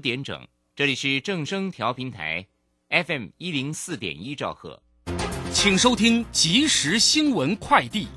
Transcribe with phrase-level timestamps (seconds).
[0.00, 2.46] 点整，这里是正声调频台
[2.88, 4.82] ，FM 一零四点一兆赫，
[5.52, 8.08] 请收听即时新闻快递。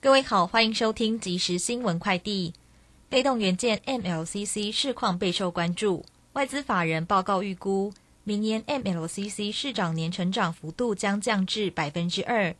[0.00, 2.52] 各位好，欢迎收听即时新闻快递。
[3.08, 7.92] 被动元件 MLCC 市况备受关注，外资法人报告预估，
[8.24, 12.54] 明年 MLCC 市涨年成长幅度将降至百分之二。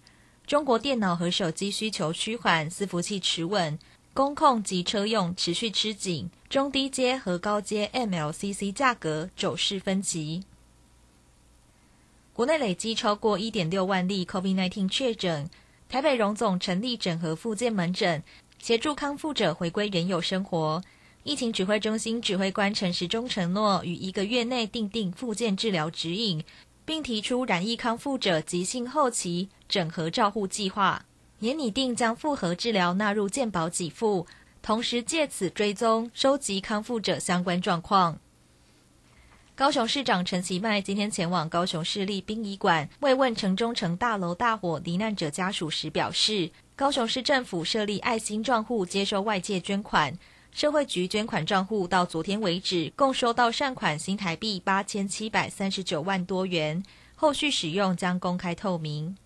[0.46, 3.78] 中国电脑和手机需求趋缓，伺服器持稳。
[4.14, 10.44] 工控及车用持续吃紧，中低阶和高阶 MLCC 价格走势分歧。
[12.32, 15.50] 国内累计超过一点六万例 COVID-19 确诊，
[15.88, 18.22] 台北荣总成立整合复健门诊，
[18.60, 20.80] 协助康复者回归原有生活。
[21.24, 26.44] 疫情指挥中心指挥官陈时中承诺，于一个月内订定复健治疗指引，
[26.84, 31.04] 并提出染疫康复者急性后期整合照护计划。
[31.40, 34.26] 也拟定将复合治疗纳入健保给付，
[34.62, 38.18] 同时借此追踪收集康复者相关状况。
[39.56, 50.18] 高雄市长陈其迈今天前往高雄市立殡仪馆慰问城中城大楼大火罹难者家属时表示，高雄市政府设立爱心账户接收外界捐款，
[50.50, 56.82] 社会局捐款账户到昨天为止共收到善款新台币八千七百三十九万多元，
[57.14, 59.16] 后续使用将公开透明。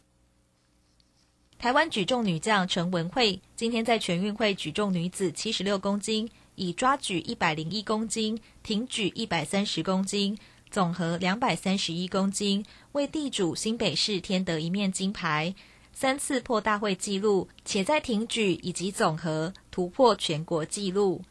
[1.59, 10.39] 台湾举重女将陈文慧今天在全运会举重女子七十六公斤，以抓举一百零一公斤、挺举一百三十公斤，
[10.71, 15.53] 总和两百三十一公斤，为地主新北市添得一面金牌，
[15.93, 21.23] 三次破大会纪录，且在挺举以及总和突破全国纪录。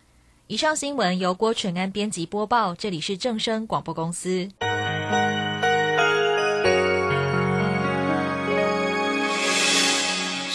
[0.47, 4.49] 以上新闻由郭纯安编辑播报，这里是正声广播公司。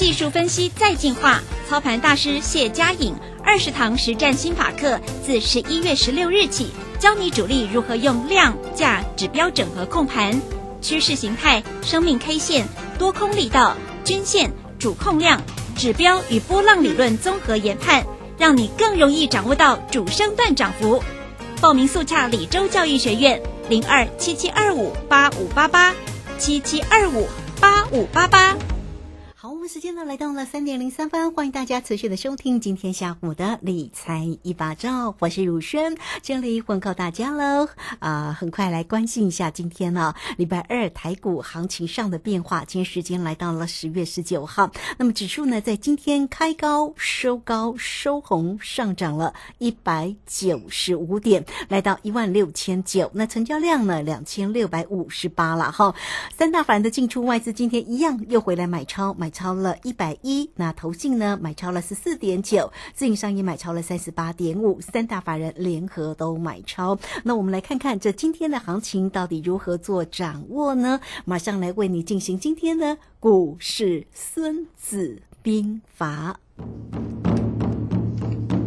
[0.00, 10.40] 技术分析再进化，操盘大师谢佳颖二十堂实战心法课，自十一月十六日起，教你主力如何用量价指标整合控盘，
[10.80, 12.66] 趋势形态、生命 K 线、
[12.98, 15.38] 多空力道、均线、主控量、
[15.76, 18.02] 指标与波浪理论综合研判，
[18.38, 21.04] 让你更容易掌握到主升段涨幅。
[21.60, 23.38] 报名速洽李州教育学院
[23.68, 25.94] 零二七七二五八五八八
[26.38, 27.28] 七七二五
[27.60, 28.56] 八五八八。
[29.72, 37.68] 时间呢来到了三点零三分，欢迎大家持续的收听今天下午的理财一把照，我是汝轩，这里问候大家喽。
[38.00, 42.64] 啊，很快来关心一下今天呢礼拜二台股行情上的变化。
[42.64, 53.08] 今天时间来到了十月十九号，那么指数呢在今天开高收高收红，上涨了一百九十五点，来到一万六千九。
[53.14, 55.94] 那成交量呢两千六百五十八了哈。
[56.36, 59.30] 三大反的进出外资今天一样又回来买超买。
[59.30, 66.98] 超了一百一，那投信呢买超了十四点九，自营商也买超了三十八点五，三大法人联合都买超。
[67.22, 71.00] 那我们来看看这今天的行情到底如何做掌握呢？
[71.24, 76.40] 马上来为你进行今天的股市孙子兵法。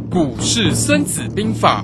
[0.10, 1.84] 股市孙子兵法。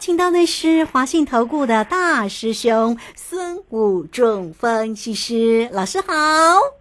[0.00, 6.12] 请到的是华信投顾的大师兄孙孙武仲分析师老师好。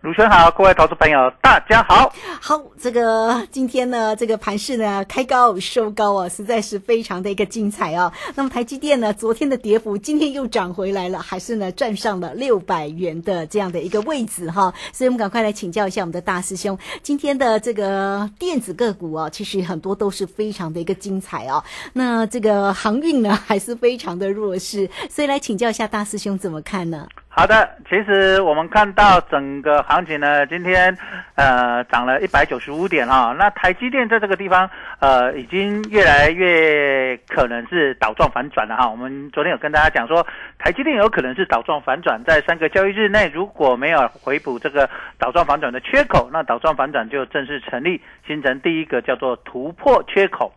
[0.01, 2.11] 卢轩好，各位投资朋友大家好。
[2.41, 8.11] 好，这个今天呢，这个盘势呢开高收高啊，实在是非常的一个精彩哦。
[8.33, 14.73] 那么台积电呢，昨天的跌幅今天又涨回来了，还是呢站上了六百元的这样的一个位置哈。
[14.91, 21.63] 所以我们赶快来请教一下我们的大师兄，今天的这个电子个股啊，其实很多都是非常的一个精彩哦。
[21.93, 27.07] 那这个航运呢， 还是非常的弱势，所以来请教一下大师兄怎么看呢？
[27.29, 30.97] 好的，其实我们看到整个行情呢，今天
[31.35, 33.35] 呃涨了一百九十五点哈。
[33.37, 34.67] 那台积电在这个地方
[34.99, 38.89] 呃已经越来越可能是倒状反转了哈。
[38.89, 40.25] 我们昨天有跟大家讲说，
[40.57, 44.89] 台积电有可能是倒状反转，在三个交易日内如果没有回补这个
[45.19, 50.51] 倒状反转的缺口，那倒状反转就正式成立，形成第一个叫做突破缺口。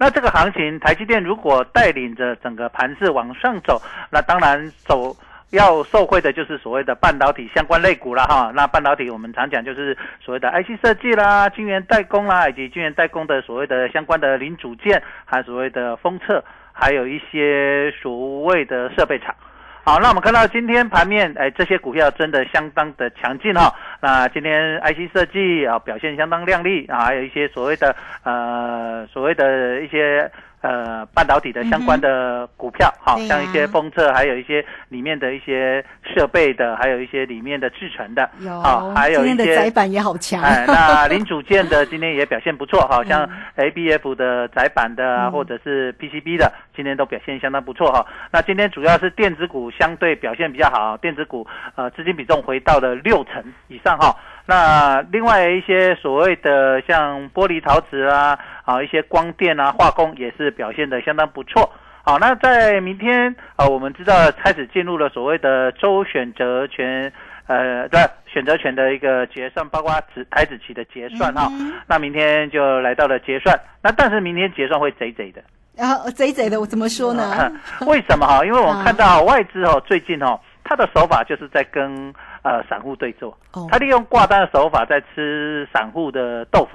[0.00, 3.80] 那这个行情，台积电如果带领着整个盘势往上走，
[4.10, 5.14] 那当然走。
[5.50, 8.52] 要受惠的就是所谓的半导体相关类股了哈。
[8.54, 19.34] 那半导体我们常讲就是所谓的 IC 设计啦、晶圆代工啦，以及晶圆代工的所谓的相关的零组件，还有所谓的封测，还有一些所谓的设备厂。
[19.82, 23.74] 好，那我们看到今天盘面，哎，这些股票真的相当的强劲哈。
[24.00, 27.94] 那今天 IC 设计啊表现相当亮丽啊，还有一些所谓的
[28.24, 30.30] 呃所谓的一些。
[30.62, 38.28] 呃，半导体的相关的股票，好像一些封测，还有一些里面的一些设备的，还有一些里面的制成的，
[38.62, 40.42] 好，还有一些窄板也好强。
[40.42, 43.26] 哎，那零组件的 今天也表现不错，好像
[43.56, 48.04] ABF 的窄板的，或者是 PCB 的，今天都表现相当不错哈。
[48.30, 54.16] 那今天主要是电子股相对表现比较好，电子股呃资金比重回到了六成以上哈。
[54.46, 61.70] 那另外一些所谓的像玻璃陶瓷啊，啊一些光电啊化工也是表现的相当不错。
[62.02, 67.12] 好，那在明天啊，我们知道开始进入了所谓的周选择权，
[67.46, 71.48] 呃，对，选择权的一个结算，包括指台子期的结算哈。
[71.86, 75.42] 那明天就来到了结算，那但是明天结算会贼贼的。
[75.76, 77.52] 然后贼贼的，我怎么说呢？
[77.86, 78.44] 为什么哈？
[78.44, 80.40] 因为我们看到外资哦，最近哦，
[80.70, 82.14] 他的手法就是在跟。
[82.42, 83.36] 呃，散户对坐，
[83.70, 86.70] 他利用挂单的手法在吃散户的豆腐。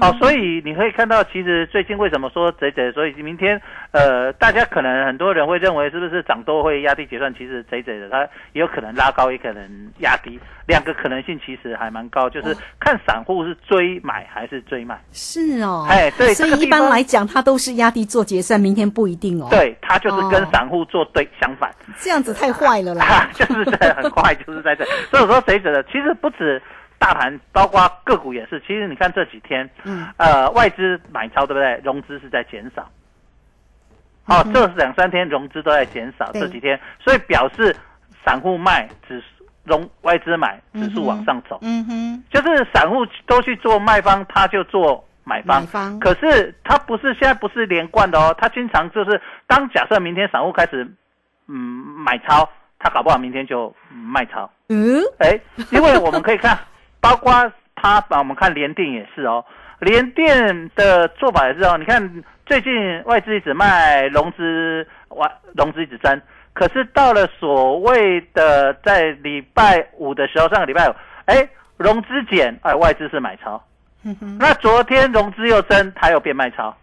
[0.00, 2.92] 好，所以你可以看到，其实最近为什么说贼贼？
[2.92, 3.60] 所以明天，
[3.90, 7.34] 呃，大家可能很多人会认为是不是涨多会压低结算？
[7.34, 8.20] 其实贼贼的，它
[8.52, 9.68] 也有可能拉高，也可能
[9.98, 14.96] 压低，两个可能性其实还蛮高，就是看散户是追买还是追卖。
[15.10, 19.48] 是哦，哎，对，所以一般来讲，它都是压低做结算，明天不一定哦。
[19.50, 21.68] 对，它就是跟散户做对相反。
[21.98, 23.28] 这样子太坏了啦！
[23.34, 24.84] 就是在很坏，就是在这。
[25.10, 26.62] 所以说贼贼的，其实不止。
[26.98, 31.78] 大盘包括个股也是，其实你看这几天，嗯，呃，外资买超对不对？
[31.84, 32.88] 融资是在减少，
[34.24, 37.76] 好，这两三天融资都在减少，这几天，所以表示
[38.24, 50.90] 散户卖，指数融外资买，指数往上走，嗯哼，就是散户都去做卖方，他就做买方，买方，可是他不是现在不是连贯的哦，他经常就是当假设明天散户开始，
[51.48, 52.48] 嗯，买超，
[52.78, 55.38] 他搞不好明天就卖超，嗯，哎，
[55.70, 56.58] 因为我们可以看。
[57.04, 59.44] 包括它，把我们看联电也是哦，
[59.78, 61.76] 联电的做法也是哦。
[61.78, 62.72] 你看最近
[63.04, 66.18] 外资一直卖，融资外融资一直增，
[66.54, 70.94] 可是到了所谓的在礼拜五的时候，上个礼拜五，
[71.26, 71.46] 哎，
[71.76, 73.62] 融资减，哎，外资是买超。
[74.38, 76.74] 那昨天融资又增，它又变卖超。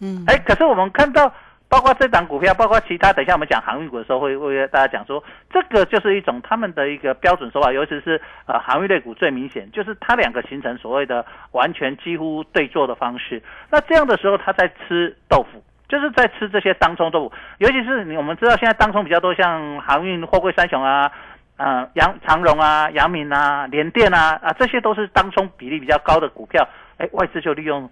[0.00, 1.32] 嗯，哎，可是我们看到。
[1.68, 5.22] 包括这档股票，包括其他，等一下我们讲航运股的时候，会会大家讲说，
[5.52, 13.42] 这个就是一种他们的一个标准手法，尤其是呃航运类股最明显，就是它两个形成所谓的完全几乎对坐的方式。
[13.70, 21.12] 那这样的时候，他在吃豆腐， 就是在吃这些当冲豆腐，尤其是我们知道现在当冲比较多，像航运、货柜三雄啊，
[21.58, 27.90] 呃，阳长荣啊、阳明啊、联电啊，啊，这些都是当冲比例比较高的股票，哎，外资就利用。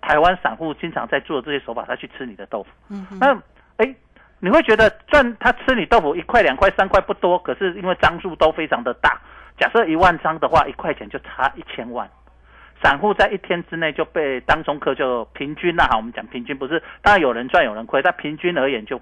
[0.00, 2.68] 台湾散户经常在做这些手法，他去吃你的豆腐。
[2.88, 3.34] 嗯，那
[3.76, 3.94] 哎，
[4.40, 9.20] 你会觉得赚他吃你豆腐一块两块三块不多，可是因为张数都非常的大。
[9.58, 12.08] 假设一万张的话，一块钱就差一千万。
[12.80, 19.00] 散户在一天之内就被当中客就平均啦哈，我们讲平均不是，当然有人赚有人亏，但平均而言就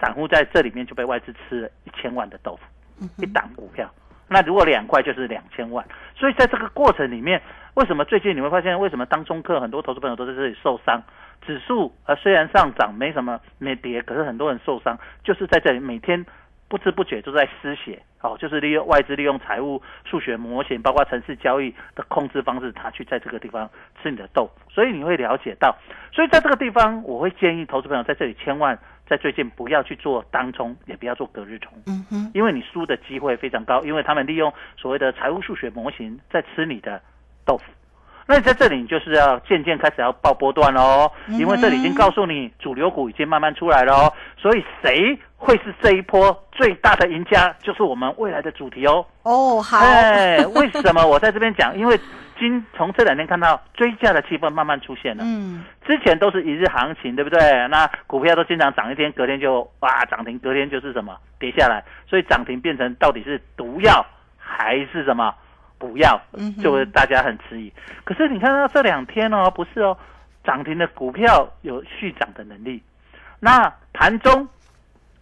[0.00, 3.86] 散户在这里面就被外资吃了一千万的豆腐，一档股票。
[4.30, 5.84] 那如果两块就是两千万，
[6.16, 7.42] 所以在这个过程里面。
[7.74, 11.00] 为什么最近你会发现，为什么当中客很多投资朋友都在这里受伤？
[11.46, 16.26] 指数呃虽然上涨没什么没跌，可是很多人受伤，就是在这里每天
[16.68, 23.70] 不知不觉都在失血哦，就是利用外资利用财务数学模型，包括城市交易的控制方式，他去在这个地方
[24.02, 25.76] 吃你的豆，所以你会了解到，
[26.12, 28.76] 所以在这个地方我会建议投资朋友在这里千万
[29.10, 37.02] 在最近不要去做当冲，也不要做隔日冲，嗯哼，因为你输的机会非常高，因为他们利用所谓的财务数学模型在吃你的
[37.44, 37.64] 豆腐。
[38.28, 49.04] 那你在这里，你就是要渐渐开始要报波段喽，因为这里已经告诉你主流股已经慢慢出来了哦，所以谁会是这一波最大的赢家，就是我们未来的主题哦。
[49.24, 51.76] 哦，好，哎，为什么我在这边讲？
[51.76, 51.98] 因为
[52.40, 55.22] 今从这两天看到追价的气氛慢慢出现了。
[55.24, 57.38] 嗯，之前都是一日行情，对不对？
[57.68, 64.04] 那股票都经常涨一天，隔天就哇涨停，隔天就是什么跌下来，所以涨停变成到底是毒药
[64.38, 65.34] 还是什么
[65.78, 66.18] 补药
[66.62, 67.70] 就大家很迟疑。
[68.04, 69.96] 可是你看到这两天哦，不是哦，
[70.42, 72.82] 涨停的股票有续涨的能力，
[73.38, 74.48] 那盘中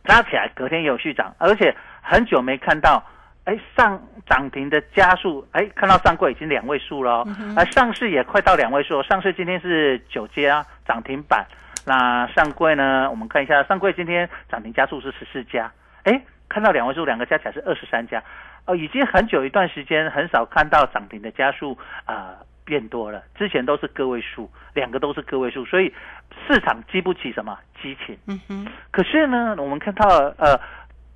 [0.04, 3.02] 拉起来，隔天有续涨，而且很久没看到。
[3.48, 9.02] 哎，上涨停的加速，哎，看到上柜已经两位数了、哦，而、上市也快到两位数了。
[9.04, 11.46] 上市今天是九家涨停板，
[11.86, 13.08] 那上柜呢？
[13.10, 18.22] 我们看一下，上柜今天涨停加速是十四家，哎，看到两位数，两个加起来是二十三家，
[18.66, 21.74] 哦，已经很久一段时间很少看到涨停的加速
[22.04, 22.34] 啊、
[22.66, 25.90] 变多了，之前都是个位数，两个都是个位数，所以
[26.46, 28.14] 市场激不起什么激情。
[28.26, 30.60] 嗯哼，可是呢，我们看到呃，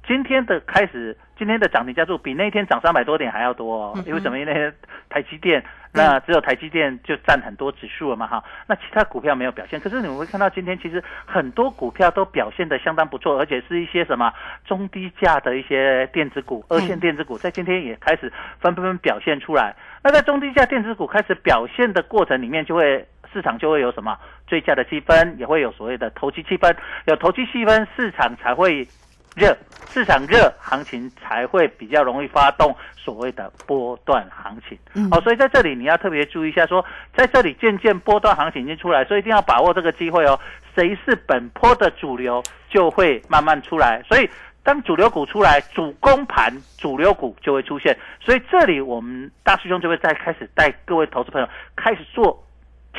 [0.06, 4.02] 今天的开始，今天的涨停加速比那天涨三百多点还要多哦。
[4.04, 4.38] 因为什么？
[4.38, 4.72] 因为那天
[5.08, 8.42] 台积电，那只有台积电就占很多指数了嘛哈。
[8.66, 9.78] 那其他股票没有表现。
[9.78, 14.32] 可是你们会看到今天其实很多股票都表现的相当不错，而且是一些什么
[14.64, 19.74] 中低价的一些电子股、二线电子股，在今天也开始纷纷表现出来。
[20.02, 24.18] 那在中低价电子股开始表现的过程里面，就会市场就会有什么
[24.48, 26.74] 追价的气氛，也会有所谓的投机气氛，
[27.06, 28.86] 有投机气氛，市场才会
[29.34, 29.56] 热，
[29.88, 34.78] 市场热，行情才会比较容易发动所谓的波段行情。
[34.94, 36.84] 嗯哦，所以在这里你要特别注意一下说
[37.16, 40.38] 在这里渐渐波段行情已经出来，所以一定要把握这个机会哦。
[40.74, 44.02] 谁是本波的主流，就会慢慢出来。
[44.08, 44.28] 所以
[44.62, 47.96] 当主流股出来，主攻盘主流股就会出现。
[48.20, 52.42] 所以这里我们大师兄就会再开始带各位投资朋友开始做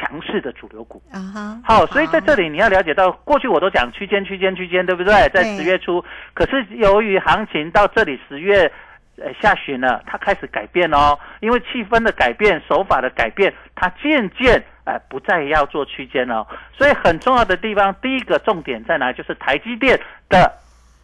[0.03, 1.01] 强势的主流股。
[1.11, 5.13] 啊哈，好，所以在这里你要了解到，过去我都讲区间、区间、区间，对不对？
[5.29, 8.69] 在十月初，可是由于行情到这里十月
[9.17, 16.47] 呃下旬了，它开始改变哦，因为气氛的改变、手法的改变，它渐渐呃不再要做区间了哦。
[16.77, 19.13] 所以很重要的地方，第一个重点在哪？
[19.13, 19.97] 就是台积电
[20.29, 20.51] 的。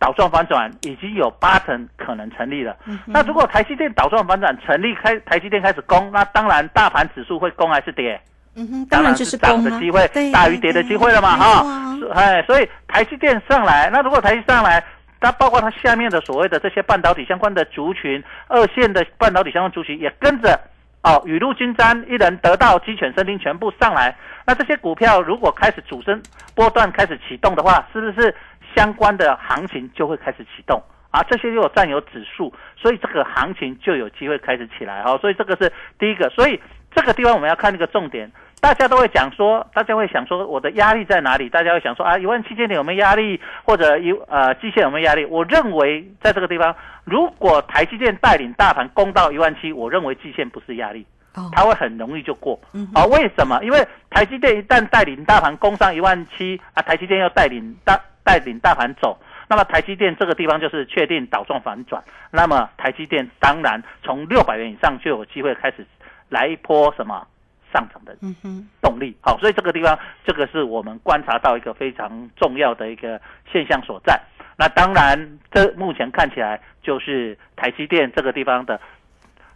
[0.01, 2.73] 倒状反转已经有八成可能成立了。
[3.05, 8.17] 那如果台积电倒状反转成立，开台积电开始攻，那当然大盘指数会攻还是跌？
[8.59, 14.83] 嗯哼，当然就是涨的机会大于跌的机会了嘛，啊，哎，所以台积电上来，那如果台积上来，
[15.21, 20.59] 它包括它下面的所谓的这些半导体相关的族群，二线的半导体相关族群也跟着
[21.03, 24.13] 哦，雨露均沾，一人得道，鸡犬升天，全部上来。
[24.45, 26.21] 那这些股票如果开始主升
[26.53, 28.35] 波段开始启动的话，是不是
[28.75, 30.81] 相关的行情就会开始启动？
[31.11, 36.61] 啊，这些又有占有指数，所以这个行情就有机会开始起来哈、所以这个是第一个，所以
[36.93, 41.47] 这个地方我们要看一个重点，大家都会讲说，大家会想说我的压力在哪里？
[41.49, 45.25] 大家会想说啊，一万七千点有没有压力，或者一呃季线有没有压力？
[45.25, 46.75] 我认为在这个地方，
[47.05, 51.05] 如果台积电带领大盘攻到一万七，我认为季线不是压力。
[51.35, 52.87] 哦，它会很容易就过嗯。
[52.93, 53.63] 啊，为什么？
[53.63, 62.03] 因为台积电一旦带领大盘攻上一万七啊，台积电要带领大带领大盘走，那么台积电这个地方就是确定倒状反转。
[62.31, 65.85] 那么台积电当然从六百元以上就有机会开始
[66.27, 67.25] 来一波什么
[67.71, 68.15] 上涨的
[68.81, 69.15] 动力。
[69.21, 73.19] 好，所以这个地方，这个是我们观察到一个非常重要的一个
[73.51, 74.19] 现象所在。
[74.57, 78.79] 那当然，这目前看起来就是台积电这个地方的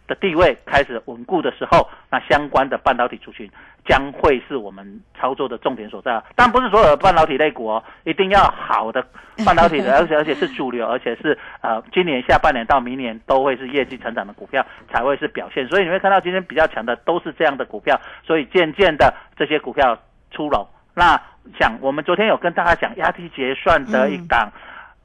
[0.06, 3.50] 的地位开始稳固的时候，那相关的半导体族群
[3.86, 6.22] 将会是我们操作的重点所在。
[6.34, 9.04] 但不是所有的半导体类股哦，一定要好的
[9.44, 15.66] 半导体的， 而且而且是主流，而且是呃今年下半年到明年都会是业绩成长的股票才会是表现。
[15.68, 19.98] 所以你会看到今天比较强的都是这样的股票，所以渐渐的这些股票
[20.30, 20.66] 出笼。
[20.94, 21.20] 那
[21.58, 24.50] 想我们昨天有跟大家讲压低结算的一档、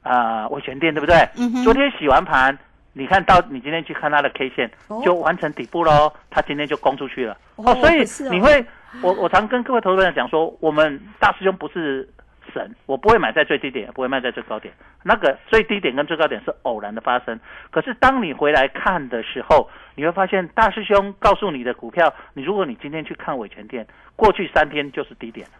[0.02, 1.16] 呃维权店，对不对？
[1.36, 2.56] 嗯昨天洗完盘，
[2.92, 7.36] 你看到你今天去看它的 K 线，哦就完成底部喽，它今天就攻出去了。
[7.56, 8.64] 哦所以你会，
[9.02, 12.08] 我我常跟各位投资人讲说，我们大师兄不是
[12.52, 14.74] 神，我不会买在最低点，也不会卖在最高点。
[15.02, 17.38] 那个最低点跟最高点是偶然的发生，
[17.70, 25.52] 可是当你回来看的时候，你会发现大师兄告诉你的股票，你如果你今天去看伟全店，过去三天就是低点了。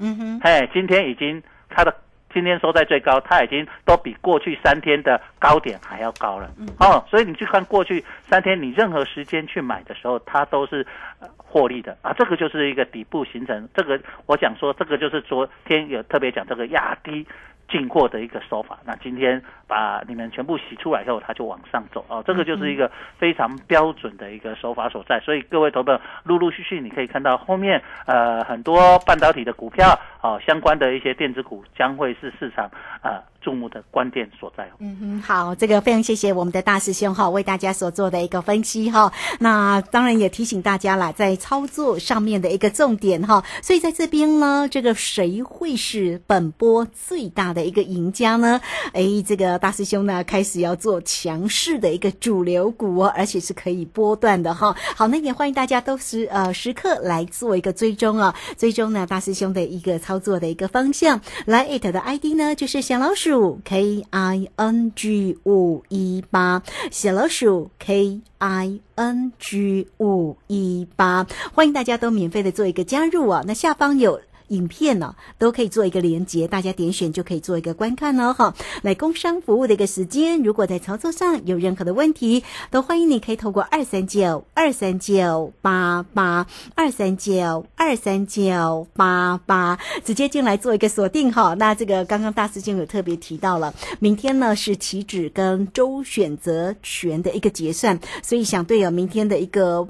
[0.00, 1.94] 嗯哼，嘿，今天已经它的
[2.32, 6.50] 今天收在最高，它已经都比过去三天的高点还要高了。
[6.78, 10.86] 哦，所以你去看过去三天，你任何时间去买的时候，它都是
[11.20, 12.12] 呃获利的啊。
[12.18, 17.26] 这个就是一个底部形成，这个我讲说，这个就是昨天有特别讲这个压低
[17.68, 18.78] 进货的一个手法。
[18.84, 25.20] 那今天把你们全部洗出来以后，它就往上走哦，这个就是一个非常标准的一个手法所在。
[25.20, 32.70] 所以各位投资陆陆续续你可以看到后面呃很多半导体的股票哦，相关的一些电子股将会是市场
[33.02, 34.68] 呃注目的关键所在。
[34.78, 39.12] 嗯哼，好，这个非常谢谢我们的大师兄哈，为大家所做的一个分析哈。
[39.38, 43.44] 那当然也提醒大家啦，在操作上面的一个重点哈。
[43.62, 48.60] 所以在这边呢，这个谁会是本波最大的一个赢家呢？
[48.92, 54.74] 哎，这个大师兄呢开始要做强势的一个主流股哦，而且是可以波段的哈。
[54.96, 61.20] 好，那也欢迎大家都是呃时刻来做一个追踪啊，追踪呢大师兄的一个操作的一个方向。
[61.46, 73.42] 来，it 的 ID 呢就是小老鼠 K I N G 五一八，小老鼠 K I N G 五一八，欢迎大家都免费的做一个加入啊。
[73.46, 74.20] 那下方有。
[74.48, 78.32] 影片呢，都可以做一个连接，大家点选就可以做一个观看哦。
[78.32, 91.54] 哈，来工商服务的一个时间，如果在操作上有任何的问题，都欢迎你可以透过二三九二三九八八二三九二三九八八直接进来做一个锁定哈。
[91.54, 99.88] 那这个刚刚大师兄有特别提到了，明天呢是期指跟周选择权的一个结算，所以想对有明天的一个。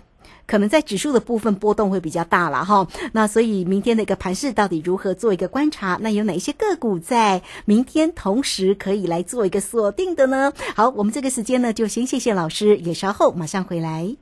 [0.49, 5.99] 可能在指数的部分波动会比较大了哈，那所以明天的一个盘势到底如何做一个观察？
[6.01, 10.53] 那有哪一些个股在明天同时可以来做一个锁定的呢？
[10.75, 14.17] 好，我们这个时间呢就先谢谢老师，也稍后马上回来。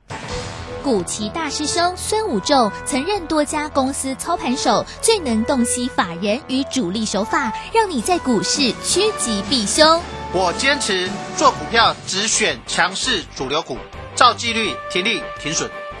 [0.83, 10.01] 古奇大师兄孙武仲曾任多家公司操盘手，最能洞悉法人与主力手法，让你在股市趋吉避凶。
[10.33, 13.77] 我坚持做股票只选强势主流股，
[14.15, 15.69] 照纪律停利停损。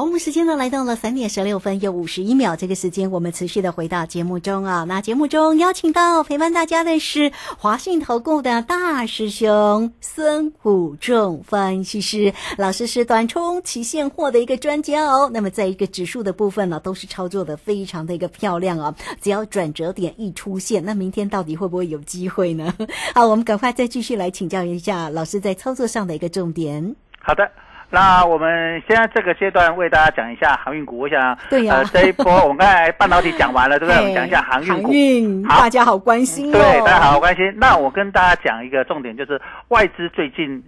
[0.00, 4.84] 好，我们时间呢来到了三点十六分又五十一秒，这个时间我们持续的回到节目中啊。
[4.84, 15.30] 那节目中邀请到陪伴大家的是华信投顾的大师兄孙武仲分析师老师，是短冲期现货的一个专家哦。
[15.30, 18.94] 那么在一个指数的部分呢，都是操作的非常的一个漂亮啊。
[19.20, 22.74] 只要转折点一出现，那明天到底会不会有机会呢？
[23.14, 26.96] 好，我们赶快再继续来请教一下老师在操作上的一个重点。
[27.18, 27.46] 好的。
[27.92, 33.98] 那我们现在这个阶段为大家讲一下航运股，我想，对呀，呃，这一波我们刚才半导体讲完了，对不对？
[34.00, 37.52] 我们讲一下航运股，好，大家好关心，对，大家好关心。
[37.56, 40.62] 那我跟大家讲一个重点，就是外资最近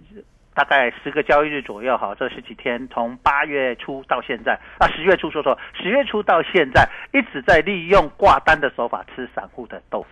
[0.53, 10.07] 大概十个交易日左右，哈，这十几天，从八月初到现在，啊，十月初说说，十月初到现在一直在利用挂单的手法吃散户的豆腐。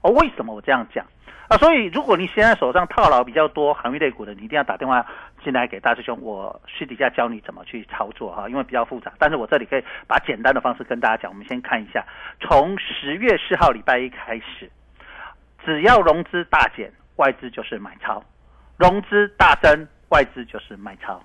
[0.00, 1.06] 哦，为什么我这样讲？
[1.48, 5.04] 啊，所以如果你现在手上套牢比较多航运类股的，你一定要打电话
[5.42, 9.12] 进来给大师兄，我私底下教你怎么去操作哈，因为比较复杂。
[9.18, 11.30] 但是我这里可以把简单的方式跟大家讲。
[11.30, 12.02] 我们先看一下，
[12.40, 14.70] 从十月四号礼拜一开始，
[15.64, 18.22] 只要融资大减，外资就是买超；
[18.78, 21.22] 融资大增，外资就是卖超。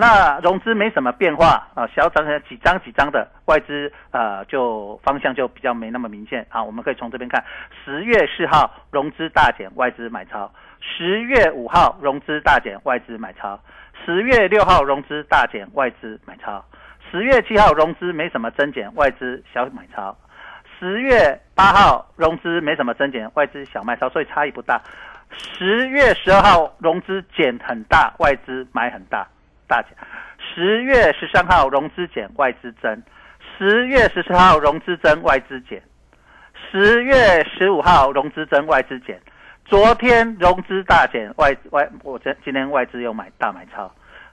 [0.00, 6.64] 那融资没什么变化啊，小涨几张几张的外资呃，就方向就比较没那么明显啊。
[6.64, 7.44] 我们可以从这边看，
[7.84, 13.60] 十月四号融资大减，外资买超；十月五号融资大减，外资买超；
[14.02, 16.64] 十月六号融资大减，外资买超；
[17.10, 20.16] 十月七号融资没什么增减，外资小买超；
[20.78, 24.80] 十月八号融资没什么增减，外资小卖超，所以差异不大。
[25.30, 29.28] 十月十二号融资减很大，外资买很大。
[29.70, 29.96] 大减，
[30.52, 33.00] 十月十三号融资减外资增，
[33.56, 35.80] 十月十四号融资增外资减，
[36.72, 39.20] 十月十五号融资增外资减，
[39.64, 43.88] 昨天融资大减外外，我这今天外资又买大买超。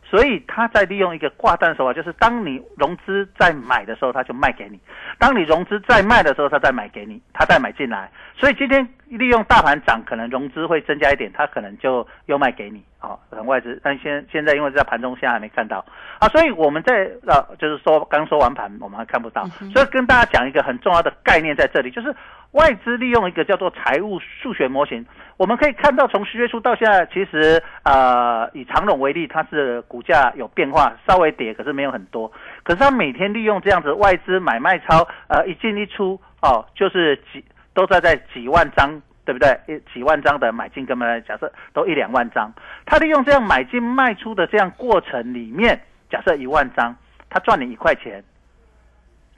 [0.09, 4.77] 所以他在利用一个挂单手法，就是当你融资在买的时候，他就卖给你；
[5.19, 8.09] 当你融资在卖的时候，他再买给你，他再买进来。
[8.33, 13.79] 所以今天利用大盘涨，可能融资会增加一点，他可能就又卖给你啊，等外资。
[13.83, 15.83] 但现现在因为在盘中，现在还没看到
[16.19, 19.45] 啊，所以我们在呃，就是说刚说完盘，我们还看不到。
[19.73, 22.13] 所以跟大家讲一个很重要的概念在这里，就是
[22.51, 25.05] 外资利用一个叫做财务数学模型。
[25.37, 32.31] 我们可以看到，从十月初到现在，其实呃，以长隆为例，它是股价有变化，稍微跌，可是没有很多。
[32.63, 37.45] 可是它每天利用这样子外资买卖超，呃，一进一出哦，就是几
[37.77, 39.47] 都在在几万张，对不对？
[39.67, 42.51] 一几万张的买进，根本假设都一两万张，
[42.87, 46.95] 他利用这样买进卖出的这样过程里面，假设一万张，
[47.29, 48.23] 他赚你一块钱，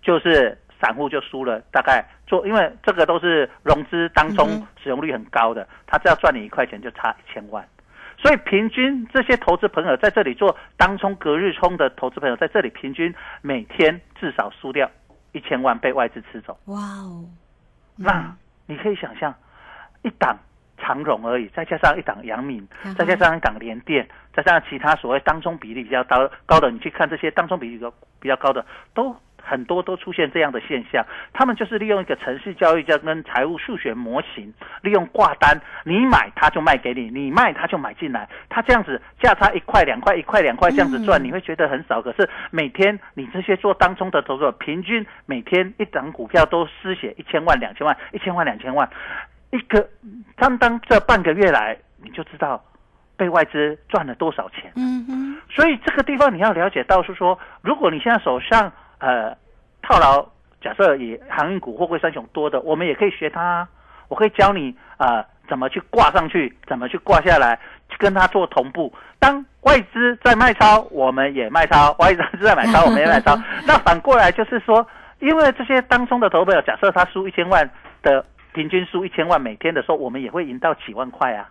[0.01, 7.67] 就是散户就输了，大概做，因为这个都是融资当中使用率很高的，他只要赚你一块钱就差一千万，
[8.17, 14.89] 所以平均这些投资朋友在这里做当冲隔日冲的投资朋友在这里平均每天至少输掉
[15.33, 16.57] 一千万被外资吃走。
[16.67, 17.25] 哇哦，
[18.01, 18.33] 那
[18.65, 19.35] 你可以想象，
[20.03, 20.37] 一档
[20.77, 22.65] 长荣而已，再加上一档阳明，
[22.97, 29.13] 再加上一档联电，再加上其他所谓当中比例比较高高的，你去看这些当中比例高比较高的，都
[29.49, 31.03] 很多都出现这样的现象。
[31.33, 42.01] 他们就是利用一个城市交易加跟财务数学模型，利用挂单，你买他就卖给你，你卖他就买进来，他这样子价差一块两块一块两块这样子赚，你会觉得很少。
[42.01, 48.87] 可是每天你这些做当中的投资者，平均每天一档股票都失血一千万两千万一千万两千万。
[49.51, 49.89] 一个，
[50.35, 52.63] 单单这半个月来，你就知道
[53.17, 54.71] 被外资赚了多少钱。
[54.75, 59.35] 嗯哼，所以这个地方你要了解到是说，如果你现在手上呃
[59.81, 60.25] 套牢，
[60.61, 63.67] 假设以航运股、货柜三雄多的，我们也可以学它。
[64.07, 67.59] 我可以教你啊怎么去挂上去，怎么去挂下来，
[67.89, 68.93] 去跟它做同步。
[69.19, 73.35] 当外资在卖超，我们也卖超； 外资在买超，我们也买超。
[73.67, 74.85] 那反过来就是说，
[75.19, 77.69] 因为这些当中的投票，假设他输一千万
[78.01, 78.25] 的。
[78.51, 81.47] 平均输一千万每天的时候，我们也会赢到几万块啊，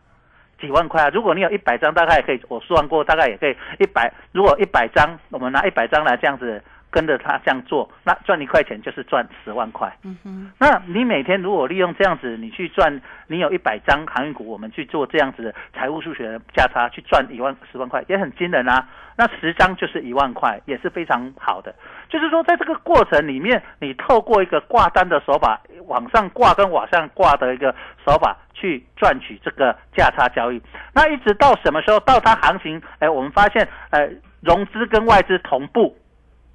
[0.60, 1.08] 几万块啊！
[1.14, 4.12] 如果你有一百张，大概也可以，我算过，大概也可以一百。
[4.32, 6.60] 如果一百张，我们拿一百张来这样子。
[6.90, 9.94] 跟着他这样做，那赚一块钱就是赚十万块。
[10.04, 18.88] 嗯哼，那你每天如果利用这样子，你去赚，你有一百张航运股，我们去做这样子的财务数学价差，去赚一万十万块，也很惊人啊。
[19.16, 21.74] 那十张就是一万块，也是非常好的。
[22.08, 27.74] 就是说，在这个过程里面，你透过一个挂单的手法，往上挂跟往上挂的一个
[28.06, 30.62] 手法，去赚取这个价差交易。
[30.94, 31.98] 那一直到什么时候？
[32.00, 34.08] 到它行情，哎，我们发现，呃，
[34.40, 35.96] 融资跟外资同步。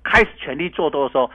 [0.03, 1.29] 开始全力做多的时候，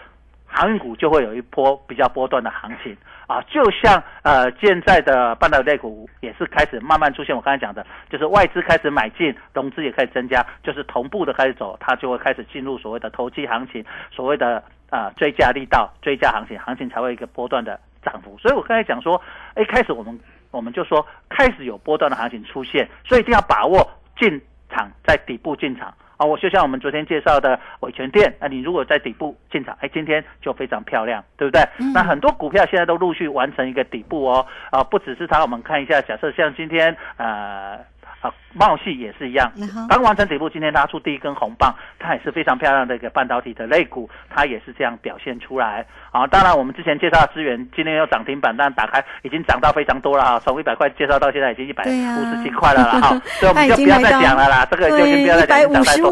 [0.46, 7.36] 航运股就会有一波比较波段的行情啊，就像呃现在的半导体股也是开始慢慢出现。
[7.36, 18.38] 我刚才讲的，就是外资开始买进，融资也开始增加，就是同步的开始走，它就会开始进入所谓的投机行情，所谓的啊追加力道、追加行情，行情才会一个波段的涨幅。
[18.38, 19.20] 所以我刚才讲说，
[19.56, 20.18] 一开始我们
[20.50, 23.86] 我们就说开始有波段的行情出现，所以一定要把握
[24.18, 25.94] 进场，在底部进场。
[26.18, 31.62] 啊，我就像我们昨天介绍的伟权店，那你如果在底部进场，哎，今天就非常漂亮，对不对？
[31.94, 37.78] 那很多股票现在都陆续完成一个底部哦，啊，不只是它，我们看一下，假设像今天，呃。
[38.20, 39.52] 啊，茂系也是一样，
[39.88, 45.86] 刚完成底部，今天拉出第一根红棒，它也是非常漂亮的一个半导体的类股，它也是这样表现出来。
[46.10, 56.10] 啊，当然我们之前介绍的资源今天又涨停板，但打开已经涨到非常多了啊，从一百块介绍到现在已经一百五十七块了啦， 哈，所以我们就不要再讲了啦，这个就先不要再讲，涨太多。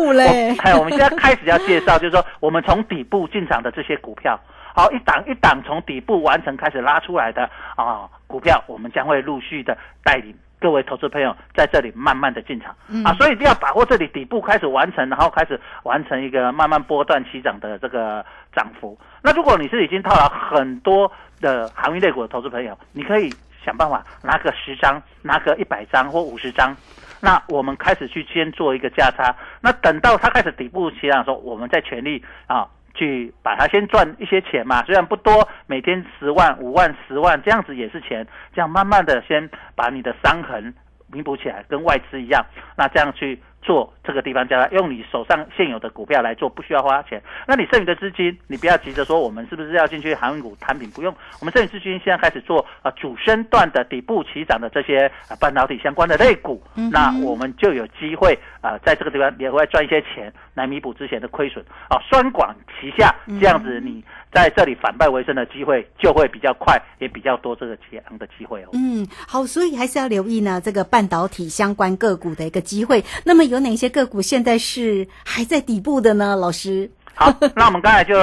[0.63, 4.39] 还有 我们现在开始要介绍，就是说我们从底部进场的这些股票，
[4.77, 10.33] 好，一档一档从底部完成开始拉出来的啊股票，我们将会陆续的带领。
[10.59, 18.99] 各位投资朋友在这里慢慢的进场啊，所以一定要把握这里底部开始完成，然后开始完成一个慢慢波段起涨的这个涨幅。
[19.23, 23.33] 那如果你是已经套了很多的行业类股的投资朋友，你可以
[23.65, 26.75] 想办法拿个十张，拿个一百张或五十张，
[27.21, 29.35] 那我们开始去先做一个价差。
[29.61, 32.67] 那等到它开始底部起涨的时候，我们再全力啊。
[32.97, 40.75] 去把它先赚一些钱嘛，虽然不多，每天十万、五万、十万这样子也是钱，这样慢慢的先把你的伤痕
[41.13, 42.45] 弥补起来，跟外资一样，
[42.77, 43.41] 那这样去。
[43.63, 47.21] 做这个地方加用你手上现有的股票来做，不需要花钱。
[47.49, 51.13] 那你剩余的资金，你不要急着说我们是不是要进去航运股产品，不用。
[51.41, 62.03] 我们剩余资金现在开始做啊主升段的底部起涨的这些半导体相关的类股，那我们就有机会啊在这个地方也会赚一些钱来弥补之前的亏损啊。
[62.11, 64.03] 双管齐下，这样子你。
[64.33, 68.69] 在这里反败为胜的机会就会比较快，也比较多这个解昂的机会哦。
[68.75, 73.03] 嗯，好，所以还是要留意呢这个半导体相关个股的一个机会。
[73.25, 76.37] 那么有哪些个股现在是还在底部的呢？
[76.37, 76.91] 老师？
[77.15, 78.15] 好，那我们刚才就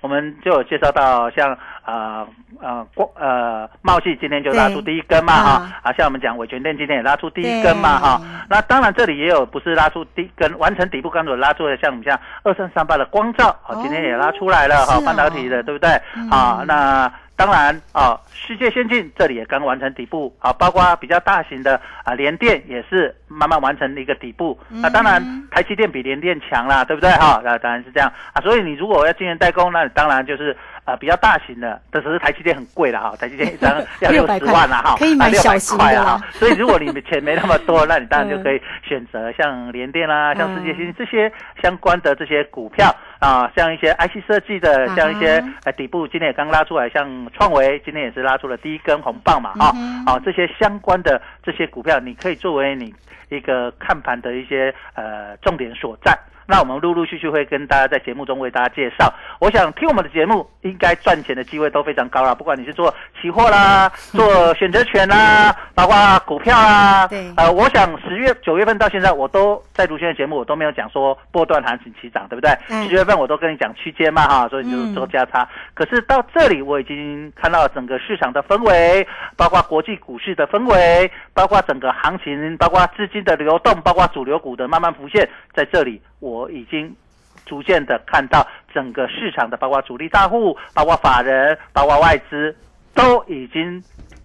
[0.00, 1.56] 我们就有介绍到像。
[1.90, 2.26] 呃
[2.60, 15.90] 呃，光呃，茂系今天就拉出第一根嘛哈，啊，像我们讲伟全店今天也拉出第一根嘛哈，那当然这里也有不是拉出第一根，完成底部刚所拉出的，像我们像二三三八的光照，好，今天也拉出来了哈，半导体的对不对？
[16.30, 24.58] 啊，那当然啊，世界先进这里也刚完成底部啊，包括比较大型的啊联电也是慢慢完成一个底部。
[24.68, 27.40] 那当然台积电比联电强啦，对不对哈？
[27.44, 28.40] 那当然是这样啊。
[28.40, 36.20] 所以你如果要晶圆代工，那当然就是呃比较大型的，但只是台积电很贵了哈，台积电一张要 六十万了哈，可以买小型的啦哈。
[36.32, 41.30] 所以如果你钱没那么多， 那你当然就可以选择像联电啦、像世界先进这些
[41.62, 42.94] 相关的这些股票。
[43.20, 49.72] 啊，像一些 IC 设计的，像一些呃底部今天也刚拉出来，像创维今天也是拉出了第一根红棒嘛，哈，
[50.06, 52.94] 啊这些相关的这些股票，你可以作为你
[53.28, 56.18] 一个看盘的一些呃重点所在。
[56.50, 59.14] 那我们陆陆续续会跟大家在节目中为大家介绍。
[59.38, 62.34] 我想听我们的节目，应该赚钱的机会都非常高了。
[62.34, 72.50] 不管你是做期货啦， 做选择权啦，包括股票啦，对，呃，我想十月九月份到现在，我都在卢轩的节目，我都没有讲说波段行情起涨，对不对？
[72.68, 75.48] 嗯十月份我都跟你讲区间嘛，哈，所以就是做价差。
[75.74, 86.94] 可是到这里，我已经看到整个市场的氛围，包括国际股市的氛围，包括整个行情，包括资金的流动，包括主流股的慢慢浮现，在这里我已经
[87.44, 92.54] 逐渐的看到整个市场的，包括主力大户，包括法人，包括外资，
[92.94, 93.82] 都已经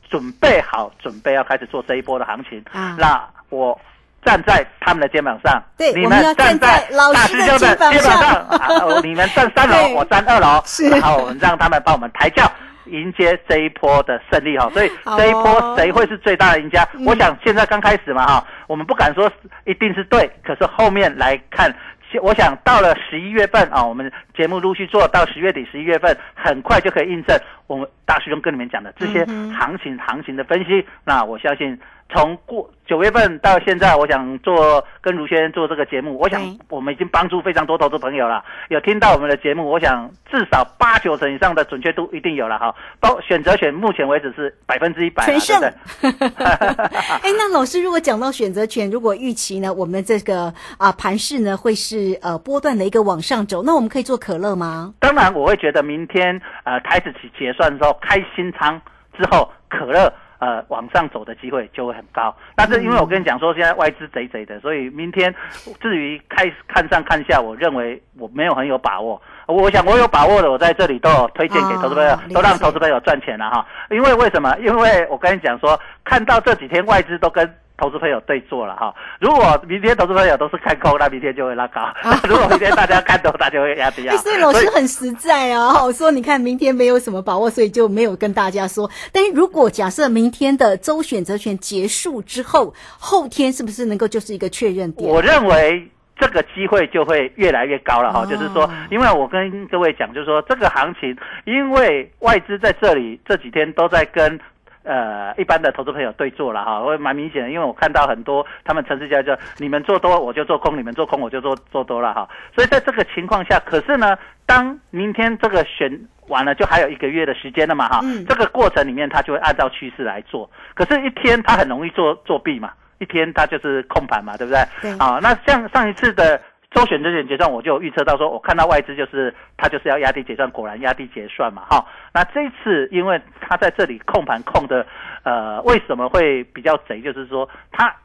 [0.09, 2.63] 准备好，准备要开始做这一波的行情。
[2.71, 3.79] 啊那我
[4.23, 12.51] 站在他们的肩膀上，你对你们站站在老大师的师兄的肩膀上上，啊你们站三楼， 我站二楼，然后我们让他们帮我们抬轿。
[12.85, 16.87] 迎接这一波的胜利哈，所以这一波谁会是最大的赢家？
[17.05, 19.31] 我想现在刚开始嘛哈，我们不敢说
[19.65, 21.73] 一定是对，可是后面来看，
[22.21, 30.85] 我想到了十一月份啊，我们节目陆续做到十月底、十一月份，很快就可以印证我们大师兄跟你们讲的这些行情、行情的分析。
[31.03, 31.77] 那我相信
[32.13, 36.39] 从过九月份到现在，我想做跟卢先生做这个节目，我想
[36.69, 38.45] 我们已经帮助非常多投资朋友了。
[38.69, 42.73] 有听到我们的节目，我想至少八九成以上的准确度一定有了哈。
[42.99, 45.59] 包选择权目前为止是百分之一百，全胜？
[46.01, 54.93] 哎，那老师，如果讲到选择权，如果预期呢，我们这个啊盘势呢会是呃波段的一个往上走，那我们可以做可乐吗？
[54.99, 58.79] 当然，我会觉得明天呃开始起结算之后开新仓
[59.17, 60.13] 之后，可乐
[60.45, 62.35] 呃往上走的机会就会很高。
[62.55, 65.33] 但是因为我跟你讲说，现在外资贼贼的，所以明天
[65.81, 69.19] 至于开看上看下，我认为我没有很有把握。
[69.47, 73.65] 我想我有把握的，我在这里都有推荐给投资朋友，哦都让投资朋友赚钱了哈。
[73.89, 74.55] 因为为什么？
[74.59, 78.93] 因为我跟你讲说，看到这几天外资都跟投资朋友对坐了哈。
[79.19, 81.81] 如果明天投资朋友都是看空，那明天就会拉高；
[82.27, 84.17] 如果明天大家看多，大家会压低啊哎。
[84.25, 88.89] 所以老师很实在啊，我说你看明天没有什么把握，所以就没有跟大家说。
[89.11, 95.09] 但是如果假设明天的周选择权结束之后，后天是不是能够就是一个确认点？
[95.09, 104.39] 我认为这个机会就会越来越高了哈，哦就是说，因为我跟各位讲，就是说这个行情，因为外资在这里这几天都在跟。
[104.85, 118.23] 呃，一般的投资朋友对做了哈，会蛮明显的，因为我看到很多他们城市家就你们做多我就做空，你们做空我就做做多了哈，所以在这个情况下，可是呢，当明天这个选完了，就还有一个月的时间了嘛哈，嗯。
[118.25, 124.61] 这个过程里面他就会按照趋势来做，可是，一天他很容易做作弊嘛，一天他就是控盘嘛，对不对？
[124.81, 124.91] 对。
[124.99, 126.39] 啊，那像上一次的
[126.75, 131.85] 周选择权结算，我就有预测到说，我看到外资就是它就是要压低结算，果然压低结算嘛，哈。
[132.13, 134.85] 那这一次因为它在这里控盘控的，
[135.23, 137.01] 呃，为什么会比较贼？
[137.01, 137.95] 就是说它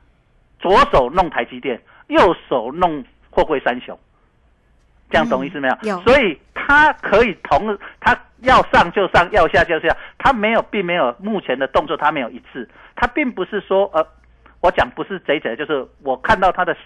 [0.60, 3.98] 左手弄台积电，右手弄货柜三雄。
[5.10, 5.74] 这样懂意思没有？
[5.82, 14.06] 嗯有所以它可以同它要上就上，要下就下，它没有，并没有目前的动作，它没有一致，它并不是说呃，
[14.60, 16.76] 我讲不是贼贼，就是我看到他的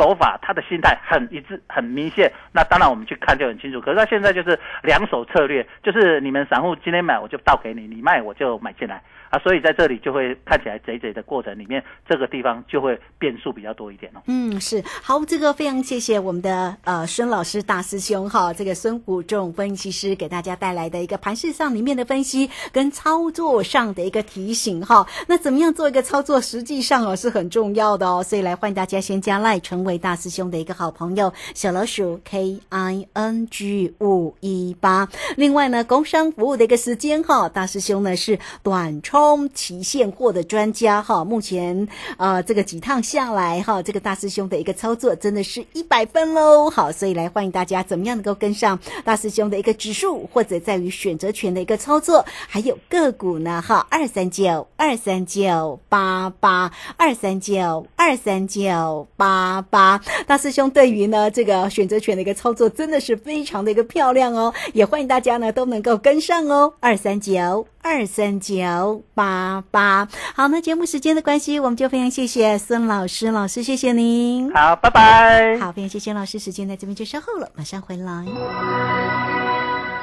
[0.00, 2.32] 手法，他的心态很一致，很明显。
[2.52, 3.78] 那当然我们去看就很清楚。
[3.82, 14.20] 可是他现在就是两手策略，就是你们散户今天买我就倒给你，你卖我就买进来啊，所以在这里就会看起来贼贼的过程里面，这个地方就会变数比较多一点哦。
[14.26, 25.06] 嗯，是好，这个非常谢谢我们的呃孙老师大师兄哈，这个孙谷仲分析师给大家带来的一个盘市上里面的分析跟操作上的一个提醒哈。
[25.28, 35.08] 那怎么样做一个操作，实际上哦是很重要的哦，所以来欢迎大家先加赖成为大师兄的一个好朋友，小老鼠 K I N G 五一八。
[35.36, 39.19] 另外呢，工商服务的一个时间哈，大师兄呢是短冲
[39.54, 46.68] 期现货的专家哈，目前呃这个几趟下来哈，这个大师兄的一个操作真的是一百分喽。
[46.70, 60.00] 好，所以来欢迎大家怎么样能够跟上大师兄的一个指数，或者在于选择权的一个操作，还有个股呢哈，二三九二三九八八二三九二三九八八。
[60.26, 70.08] 大师兄对于呢这个选择权的一个操作真的是非常的一个漂亮哦，也欢迎大家呢都能够跟上哦，二三九二三九八八。
[70.34, 74.52] 好，那节目时间的关系，我们就非常谢谢孙老师，老师谢谢您。
[74.52, 75.58] 好，拜拜。
[75.58, 78.26] 好，非常谢谢老师，时间在这边就稍后了，马上回来。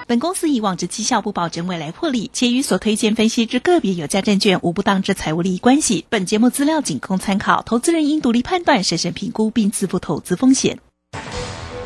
[0.07, 6.05] 本公司以往之绩效不保证未来获利，且与所推荐分析之个别有价证券无不当之财务利益关系。
[6.09, 10.79] 本节目资料仅供参考，投资人应独立判断、审慎评估并自负投资风险。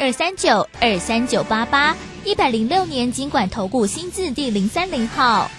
[0.00, 5.50] 二三九二三九八八，一百零六年经管投顾新字第零三零号。